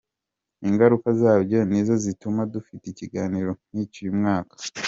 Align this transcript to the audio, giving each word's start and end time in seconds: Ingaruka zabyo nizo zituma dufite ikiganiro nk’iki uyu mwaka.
Ingaruka 0.67 1.07
zabyo 1.21 1.57
nizo 1.69 1.93
zituma 2.03 2.41
dufite 2.53 2.83
ikiganiro 2.89 3.51
nk’iki 3.69 3.97
uyu 4.03 4.15
mwaka. 4.19 4.53